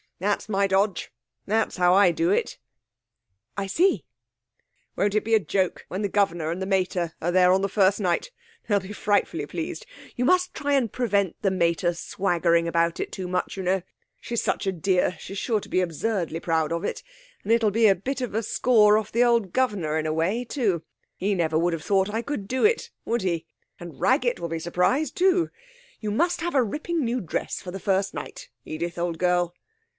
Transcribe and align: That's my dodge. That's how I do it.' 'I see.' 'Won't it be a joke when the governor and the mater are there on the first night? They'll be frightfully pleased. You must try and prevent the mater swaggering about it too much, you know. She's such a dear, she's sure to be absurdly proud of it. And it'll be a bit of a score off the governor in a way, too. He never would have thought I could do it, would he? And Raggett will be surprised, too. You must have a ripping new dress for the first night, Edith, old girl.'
That's 0.17 0.49
my 0.49 0.65
dodge. 0.67 1.11
That's 1.47 1.77
how 1.77 1.93
I 1.93 2.11
do 2.11 2.29
it.' 2.31 2.57
'I 3.57 3.67
see.' 3.67 4.05
'Won't 4.95 5.15
it 5.15 5.23
be 5.23 5.33
a 5.35 5.39
joke 5.39 5.85
when 5.89 6.01
the 6.03 6.09
governor 6.09 6.51
and 6.51 6.59
the 6.61 6.67
mater 6.67 7.13
are 7.21 7.31
there 7.31 7.51
on 7.51 7.61
the 7.61 7.69
first 7.69 7.99
night? 7.99 8.31
They'll 8.67 8.79
be 8.79 8.93
frightfully 8.93 9.45
pleased. 9.47 9.85
You 10.15 10.25
must 10.25 10.53
try 10.53 10.73
and 10.73 10.91
prevent 10.91 11.35
the 11.41 11.49
mater 11.51 11.93
swaggering 11.95 12.67
about 12.67 12.99
it 12.99 13.11
too 13.11 13.27
much, 13.27 13.57
you 13.57 13.63
know. 13.63 13.81
She's 14.19 14.43
such 14.43 14.65
a 14.67 14.71
dear, 14.71 15.17
she's 15.19 15.37
sure 15.39 15.59
to 15.59 15.69
be 15.69 15.81
absurdly 15.81 16.39
proud 16.39 16.71
of 16.71 16.83
it. 16.83 17.01
And 17.43 17.51
it'll 17.51 17.71
be 17.71 17.87
a 17.87 17.95
bit 17.95 18.21
of 18.21 18.33
a 18.35 18.43
score 18.43 18.97
off 18.99 19.11
the 19.11 19.49
governor 19.51 19.97
in 19.97 20.07
a 20.07 20.13
way, 20.13 20.45
too. 20.45 20.83
He 21.15 21.33
never 21.35 21.57
would 21.57 21.73
have 21.73 21.83
thought 21.83 22.09
I 22.09 22.21
could 22.23 22.47
do 22.47 22.63
it, 22.65 22.89
would 23.05 23.21
he? 23.23 23.45
And 23.79 23.99
Raggett 23.99 24.39
will 24.39 24.49
be 24.49 24.59
surprised, 24.59 25.15
too. 25.15 25.49
You 25.99 26.09
must 26.11 26.41
have 26.41 26.55
a 26.55 26.63
ripping 26.63 27.03
new 27.05 27.21
dress 27.21 27.59
for 27.61 27.69
the 27.71 27.79
first 27.79 28.13
night, 28.15 28.49
Edith, 28.65 28.97
old 28.99 29.17
girl.' 29.17 29.55